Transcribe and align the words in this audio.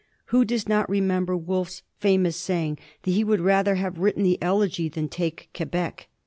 Who 0.33 0.45
does 0.45 0.67
not 0.67 0.89
remember 0.89 1.37
Wolfe's 1.37 1.83
famous 1.99 2.35
saying 2.35 2.79
that 3.03 3.11
he 3.11 3.23
would 3.23 3.39
rather 3.39 3.75
have 3.75 3.99
written 3.99 4.23
the 4.23 4.41
Elegy 4.41 4.89
than 4.89 5.07
take 5.09 5.47
Quebec?. 5.53 6.07